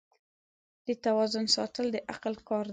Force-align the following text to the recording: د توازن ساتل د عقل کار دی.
د 0.87 0.89
توازن 1.05 1.45
ساتل 1.55 1.85
د 1.91 1.97
عقل 2.11 2.33
کار 2.49 2.65
دی. 2.65 2.69